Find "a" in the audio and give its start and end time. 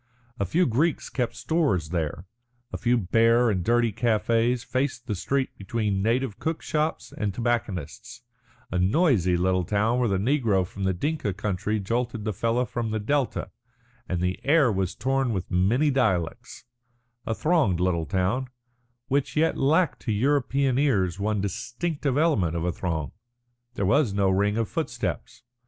0.39-0.47, 2.73-2.77, 8.71-8.79, 17.27-17.35, 22.65-22.71